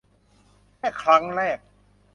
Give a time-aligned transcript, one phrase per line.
[0.77, 1.59] แค่ครั้งแรก